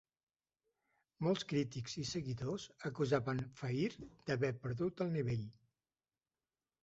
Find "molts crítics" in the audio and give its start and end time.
1.27-1.93